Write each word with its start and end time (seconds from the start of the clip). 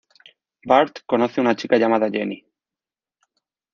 Bart 0.69 1.03
conoce 1.05 1.41
una 1.41 1.53
chica 1.55 1.77
llamada 1.77 2.09
Jenny. 2.09 2.43